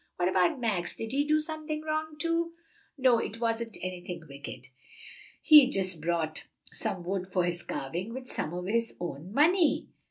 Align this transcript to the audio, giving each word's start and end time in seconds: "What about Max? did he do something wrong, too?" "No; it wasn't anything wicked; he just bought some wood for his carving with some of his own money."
"What 0.15 0.27
about 0.29 0.59
Max? 0.59 0.95
did 0.95 1.11
he 1.11 1.27
do 1.27 1.39
something 1.39 1.83
wrong, 1.83 2.17
too?" 2.17 2.53
"No; 2.97 3.19
it 3.19 3.39
wasn't 3.39 3.77
anything 3.83 4.23
wicked; 4.27 4.65
he 5.43 5.69
just 5.69 6.01
bought 6.01 6.47
some 6.71 7.03
wood 7.03 7.31
for 7.31 7.43
his 7.43 7.61
carving 7.61 8.11
with 8.11 8.27
some 8.27 8.51
of 8.51 8.65
his 8.65 8.95
own 8.99 9.31
money." 9.31 9.89